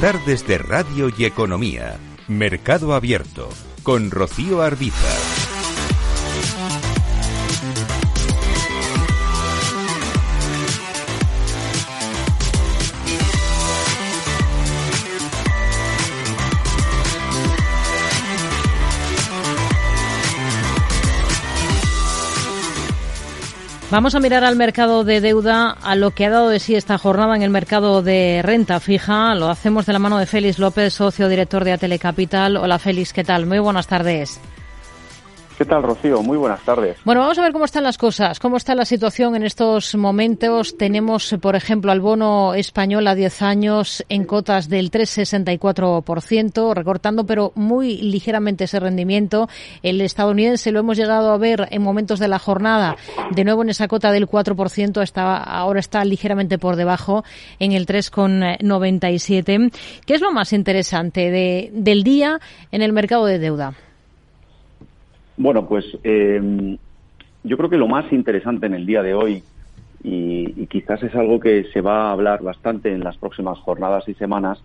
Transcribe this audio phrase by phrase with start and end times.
[0.00, 1.98] tardes de Radio y Economía.
[2.26, 3.50] Mercado Abierto
[3.82, 5.29] con Rocío Arbiza.
[23.90, 26.96] Vamos a mirar al mercado de deuda, a lo que ha dado de sí esta
[26.96, 29.34] jornada en el mercado de renta fija.
[29.34, 32.56] Lo hacemos de la mano de Félix López, socio director de Atele Capital.
[32.56, 33.46] Hola Félix, ¿qué tal?
[33.46, 34.40] Muy buenas tardes.
[35.60, 36.22] ¿Qué tal, Rocío?
[36.22, 36.96] Muy buenas tardes.
[37.04, 40.78] Bueno, vamos a ver cómo están las cosas, cómo está la situación en estos momentos.
[40.78, 47.52] Tenemos, por ejemplo, al bono español a 10 años en cotas del 3,64%, recortando, pero
[47.56, 49.50] muy ligeramente ese rendimiento.
[49.82, 52.96] El estadounidense lo hemos llegado a ver en momentos de la jornada,
[53.30, 57.22] de nuevo en esa cota del 4%, está, ahora está ligeramente por debajo
[57.58, 59.72] en el 3,97%.
[60.06, 62.40] ¿Qué es lo más interesante de, del día
[62.72, 63.74] en el mercado de deuda?
[65.40, 66.76] Bueno, pues eh,
[67.44, 69.42] yo creo que lo más interesante en el día de hoy,
[70.04, 74.12] y, quizás es algo que se va a hablar bastante en las próximas jornadas y
[74.12, 74.62] semanas,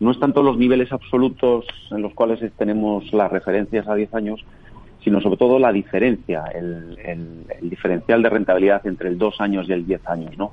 [0.00, 4.42] no es tanto los niveles absolutos en los cuales tenemos las referencias a 10 años,
[5.04, 9.74] sino sobre todo la diferencia, el, el, diferencial de rentabilidad entre el 2 años y
[9.74, 10.52] el 10 años, ¿no?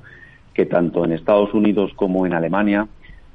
[0.52, 2.86] que tanto en Estados Unidos como en Alemania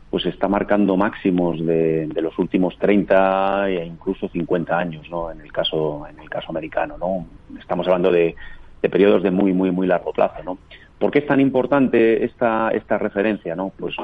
[0.10, 5.32] pues está marcando máximos de, los últimos 30 e incluso 50 años, ¿no?
[5.32, 7.28] En el caso, en el caso americano, ¿no?
[7.60, 8.36] Estamos hablando de,
[8.82, 10.58] periodos de muy, muy, muy largo plazo, ¿no?
[10.98, 13.72] ¿Por qué es tan importante esta, esta referencia, no?
[13.78, 13.96] Pues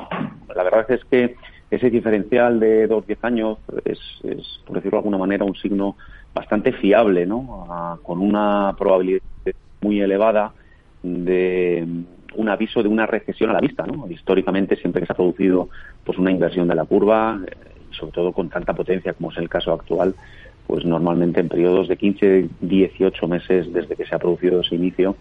[0.55, 1.35] la verdad es que
[1.71, 5.97] ese diferencial de 2-10 años es, es, por decirlo de alguna manera, un signo
[6.35, 7.99] bastante fiable, ¿no?
[8.03, 9.21] con una probabilidad
[9.81, 10.53] muy elevada
[11.01, 11.87] de,
[12.35, 13.85] un aviso de una recesión a la vista.
[13.85, 14.07] ¿no?
[14.09, 15.69] Históricamente, siempre que se ha producido
[16.03, 17.51] pues una inversión de la curva, eh,
[17.91, 20.15] sobre todo con tanta potencia como es el caso actual,
[20.67, 25.15] pues normalmente en periodos de 15, 18 meses desde que se ha producido ese inicio,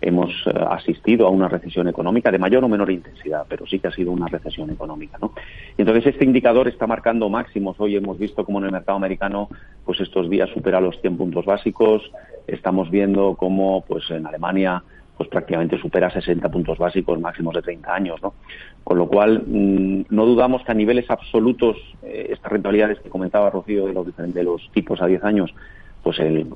[0.00, 3.88] hemos eh, asistido a una recesión económica de mayor o menor intensidad, pero sí que
[3.88, 5.32] ha sido una recesión económica, ¿no?
[5.76, 7.76] Y entonces este indicador está marcando máximos.
[7.78, 9.48] Hoy hemos visto cómo en el mercado americano,
[9.84, 12.10] pues estos días supera los 100 puntos básicos.
[12.46, 14.82] Estamos viendo cómo, pues en Alemania
[15.18, 18.34] pues prácticamente supera 60 puntos básicos máximos de 30 años, ¿no?
[18.84, 23.50] Con lo cual, mm, no dudamos que a niveles absolutos, eh, estas rentabilidades que comentaba
[23.50, 25.52] Rocío de los, de los tipos a 10 años,
[26.04, 26.46] pues el,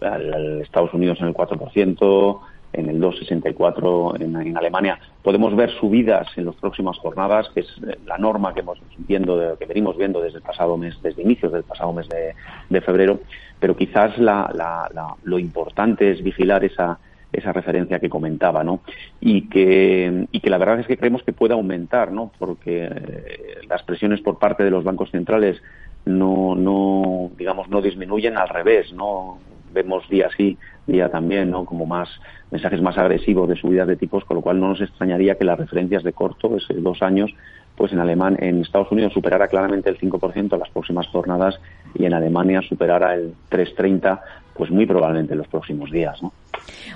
[0.62, 2.40] Estados Unidos en el 4%,
[2.72, 4.98] en el 2,64 en, en Alemania.
[5.22, 9.58] Podemos ver subidas en las próximas jornadas, que es eh, la norma que hemos viendo,
[9.58, 13.18] que venimos viendo desde el pasado mes, desde inicios del pasado mes de, febrero.
[13.58, 16.98] Pero quizás lo importante es vigilar esa
[17.32, 18.80] esa referencia que comentaba, ¿no?
[19.20, 22.30] Y que, y que la verdad es que creemos que puede aumentar, ¿no?
[22.38, 25.62] Porque eh, las presiones por parte de los bancos centrales
[26.04, 29.38] no, no, digamos, no disminuyen, al revés, ¿no?
[29.72, 31.64] Vemos día sí, día también, ¿no?
[31.64, 32.08] Como más
[32.50, 35.58] mensajes más agresivos de subidas de tipos, con lo cual no nos extrañaría que las
[35.58, 37.34] referencias de corto, ese dos años,
[37.76, 41.58] pues en Alemania, en Estados Unidos superara claramente el 5% en las próximas jornadas
[41.94, 44.20] y en Alemania superara el 3,30,
[44.54, 46.32] pues muy probablemente en los próximos días, ¿no?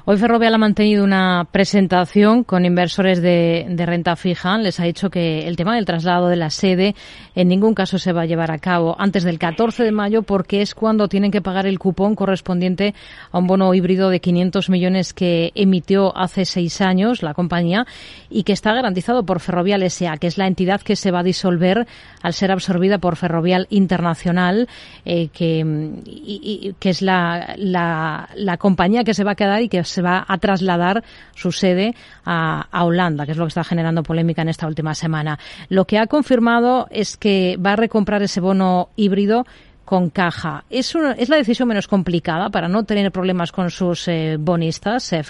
[0.05, 4.57] Hoy Ferrovial ha mantenido una presentación con inversores de, renta fija.
[4.57, 6.95] Les ha dicho que el tema del traslado de la sede
[7.35, 10.63] en ningún caso se va a llevar a cabo antes del 14 de mayo porque
[10.63, 12.95] es cuando tienen que pagar el cupón correspondiente
[13.33, 17.85] a un bono híbrido de 500 millones que emitió hace seis años la compañía
[18.31, 21.25] y que está garantizado por Ferrovial S.A., que es la entidad que se va a
[21.25, 21.87] disolver
[22.23, 24.69] al ser absorbida por Ferrovial Internacional,
[25.05, 30.03] eh, que, que es la, la compañía que se va a quedar y que se
[30.03, 31.03] va a trasladar
[31.35, 31.95] su sede
[32.25, 35.39] a, Holanda, que es lo que está generando polémica en esta última semana.
[35.69, 39.47] Lo que ha confirmado es que va a recomprar ese bono híbrido
[39.85, 40.65] con caja.
[40.69, 45.23] ¿Es, ¿Es la decisión menos complicada para no tener problemas con sus eh, bonistas, eh?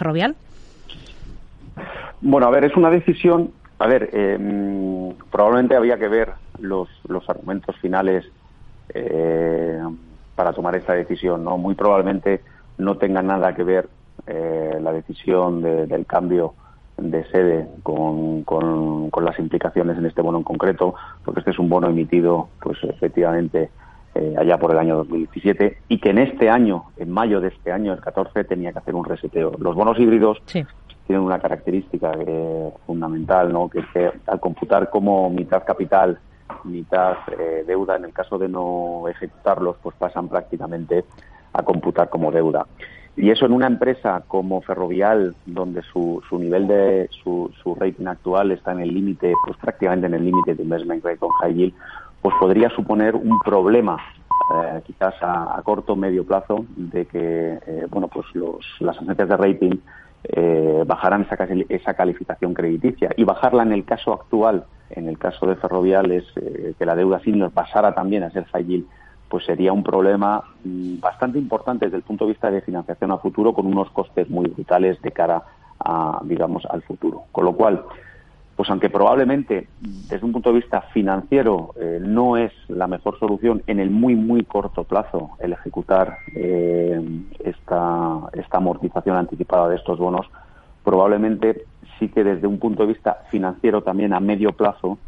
[2.20, 3.52] Bueno, a ver, es una decisión.
[3.78, 8.24] A ver, em, probablemente había que ver los, los argumentos finales
[8.94, 9.82] eh,
[10.34, 11.58] para tomar esta decisión, ¿no?
[11.58, 12.40] Muy probablemente
[12.78, 13.88] no tenga nada que ver
[14.26, 16.54] eh, la decisión del cambio
[16.96, 20.94] de sede con, con, las implicaciones en este bono en concreto,
[21.24, 23.70] porque este es un bono emitido, pues efectivamente,
[24.14, 27.70] eh, allá por el año 2017 y que en este año, en mayo de este
[27.70, 29.52] año, el 14, tenía que hacer un reseteo.
[29.58, 33.68] Los bonos híbridos tienen una característica eh, fundamental, ¿no?
[33.68, 36.18] que es que al computar como mitad capital,
[36.64, 37.16] mitad
[37.66, 41.04] deuda, en el caso de no ejecutarlos, pues pasan prácticamente
[41.52, 42.66] a computar como deuda.
[43.16, 48.06] Y eso en una empresa como Ferrovial, donde su, su nivel de su, su rating
[48.06, 51.54] actual está en el límite, pues prácticamente en el límite de investment grade con high
[51.54, 51.74] yield,
[52.20, 53.96] pues podría suponer un problema
[54.54, 59.28] eh, quizás a, corto o medio plazo de que eh, bueno pues los, las agencias
[59.28, 59.76] de rating
[60.24, 61.36] eh, bajaran esa,
[61.70, 63.10] esa calificación crediticia.
[63.16, 66.24] Y bajarla en el caso actual en el caso de Ferrovial es
[66.78, 68.86] que la deuda senior pasara también a ser fragil
[69.28, 73.18] pues sería un problema mm, bastante importante desde el punto de vista de financiación a
[73.18, 75.42] futuro con unos costes muy brutales de cara
[75.78, 77.24] a digamos al futuro.
[77.32, 77.84] Con lo cual
[78.56, 79.68] pues aunque probablemente
[80.08, 84.14] desde un punto de vista financiero eh, no es la mejor solución en el muy
[84.14, 86.98] muy corto plazo el ejecutar eh,
[87.40, 90.26] esta, esta amortización anticipada de estos bonos,
[90.84, 91.66] probablemente
[91.98, 94.98] sí que desde un punto de vista financiero también a medio plazo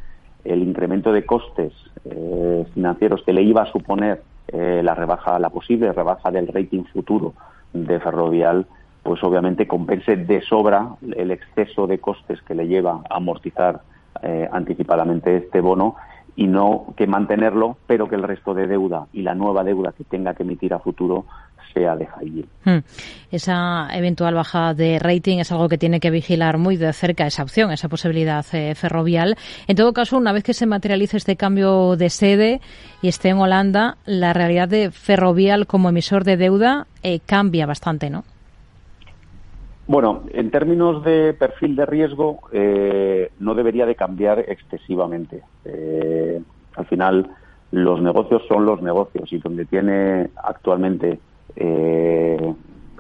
[0.44, 1.72] el incremento de costes
[2.04, 7.34] eh, financieros que le iba a suponer la rebaja, la posible rebaja del rating futuro
[7.74, 8.66] de Ferrovial
[9.08, 13.80] pues obviamente compense de sobra el exceso de costes que le lleva a amortizar
[14.22, 15.96] eh, anticipadamente este bono
[16.36, 20.04] y no que mantenerlo, pero que el resto de deuda y la nueva deuda que
[20.04, 21.24] tenga que emitir a futuro
[21.72, 22.06] sea de
[22.64, 22.78] hmm.
[23.30, 27.42] Esa eventual baja de rating es algo que tiene que vigilar muy de cerca esa
[27.42, 29.36] opción, esa posibilidad eh, ferrovial.
[29.66, 32.60] En todo caso, una vez que se materialice este cambio de sede
[33.02, 38.10] y esté en Holanda, la realidad de ferrovial como emisor de deuda eh, cambia bastante,
[38.10, 38.24] ¿no?
[39.88, 45.42] Bueno, en términos de perfil de riesgo, eh, no debería de cambiar excesivamente.
[45.64, 46.42] Eh,
[46.76, 47.30] al final,
[47.70, 51.18] los negocios son los negocios y donde tiene actualmente
[51.56, 52.54] eh,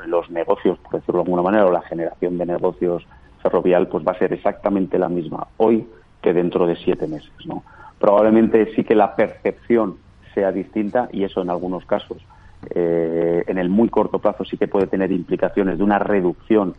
[0.06, 3.06] los negocios, por decirlo de alguna manera, o la generación de negocios
[3.42, 5.86] ferrovial, pues va a ser exactamente la misma hoy
[6.22, 7.32] que dentro de siete meses.
[7.46, 7.62] ¿no?
[7.98, 9.96] Probablemente sí que la percepción
[10.34, 12.18] sea distinta y eso en algunos casos
[12.74, 16.74] eh, en el muy corto plazo sí que puede tener implicaciones de una reducción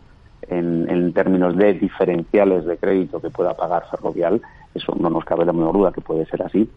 [0.48, 4.40] en, términos de diferenciales de crédito que pueda pagar Ferrovial.
[4.74, 6.70] Eso no nos cabe la menor duda que puede ser así.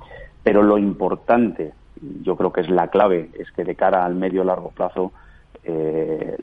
[0.44, 1.74] Pero lo importante,
[2.22, 5.12] yo creo que es la clave, es que de cara al medio largo plazo,
[5.64, 6.36] eh,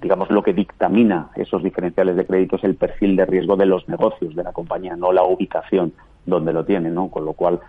[0.00, 3.88] digamos, lo que dictamina esos diferenciales de crédito es el perfil de riesgo de los
[3.88, 5.92] negocios de la compañía, no la ubicación
[6.26, 7.08] donde lo tiene, ¿no?
[7.08, 7.60] Con lo cual,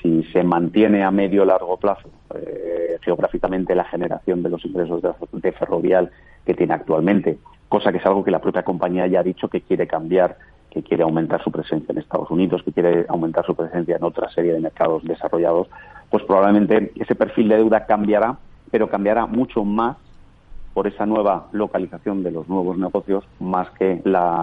[0.00, 5.02] si se mantiene a medio largo plazo eh, geográficamente la generación de los ingresos
[5.32, 6.10] de, ferrovial
[6.44, 9.60] que tiene actualmente, cosa que es algo que la propia compañía ya ha dicho que
[9.60, 10.36] quiere cambiar,
[10.70, 14.30] que quiere aumentar su presencia en Estados Unidos, que quiere aumentar su presencia en otra
[14.30, 15.68] serie de mercados desarrollados,
[16.10, 18.38] pues probablemente ese perfil de deuda cambiará,
[18.70, 19.96] pero cambiará mucho más
[20.72, 24.00] por esa nueva localización de los nuevos negocios más que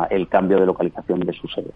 [0.10, 1.72] el cambio de localización de su sede.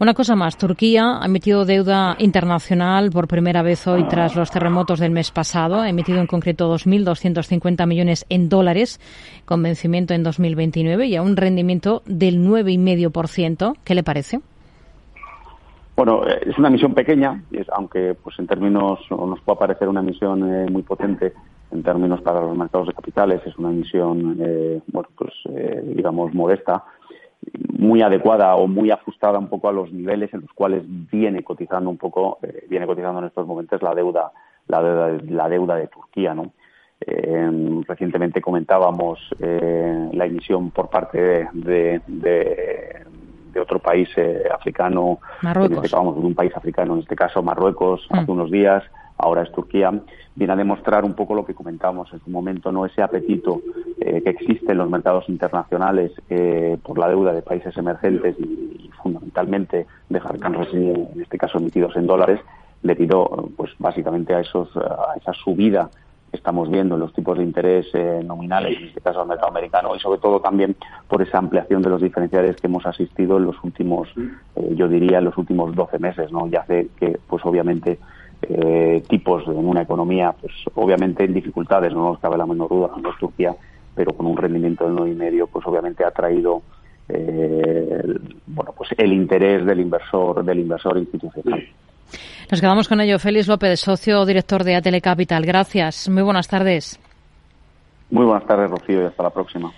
[0.00, 5.00] Una cosa más, Turquía ha emitido deuda internacional por primera vez hoy tras los terremotos
[5.00, 5.80] del mes pasado.
[5.80, 9.00] Ha emitido en concreto 2.250 millones en dólares
[9.44, 13.74] con vencimiento en 2029 y a un rendimiento del 9,5%.
[13.82, 14.38] ¿Qué le parece?
[15.96, 17.42] Bueno, eh, es una misión pequeña,
[17.72, 21.32] aunque pues en términos nos puede parecer una misión eh, muy potente
[21.72, 25.32] en términos para los mercados de capitales, es una misión, eh, bueno, pues
[25.82, 26.84] digamos modesta
[27.78, 31.90] muy adecuada o muy ajustada un poco a los niveles en los cuales viene cotizando
[31.90, 34.32] un poco, eh, viene cotizando en estos momentos la deuda,
[34.66, 36.52] la deuda, la deuda de Turquía, ¿no?
[37.00, 43.06] Eh, recientemente comentábamos eh, la emisión por parte de, de,
[43.60, 44.08] otro país
[44.54, 45.84] africano, Marruecos.
[45.84, 48.34] Este, de un país africano, en este caso Marruecos, hace mm.
[48.34, 48.84] unos días,
[49.18, 49.92] ahora es Turquía,
[50.34, 53.60] viene a demostrar un poco lo que comentamos en su momento, no ese apetito
[54.00, 58.90] eh, que existe en los mercados internacionales eh, por la deuda de países emergentes y,
[59.02, 60.40] fundamentalmente de hard
[60.74, 62.40] en este caso emitidos en dólares,
[62.82, 65.88] debido pues básicamente a esos a esa subida
[66.30, 69.50] que estamos viendo en los tipos de interés eh, nominales, en este caso al mercado
[69.50, 70.74] americano, y sobre todo también
[71.06, 74.08] por esa ampliación de los diferenciales que hemos asistido en los últimos,
[74.74, 76.48] yo diría, en los últimos 12 meses, ¿no?
[76.48, 77.98] Ya hace que, pues obviamente,
[78.42, 82.90] eh, tipos en una economía, pues obviamente en dificultades, no nos cabe la menor duda,
[83.00, 83.54] no es Turquía,
[83.94, 86.62] pero con un rendimiento del 9,5, pues obviamente ha traído
[87.08, 88.02] eh,
[88.46, 91.66] bueno, pues el interés del inversor, del inversor institucional.
[92.50, 93.18] Nos quedamos con ello.
[93.18, 95.44] Félix López, socio director de Atele Capital.
[95.44, 96.08] Gracias.
[96.08, 96.98] Muy buenas tardes.
[98.10, 99.66] Muy buenas tardes, Rocío, y hasta la próxima.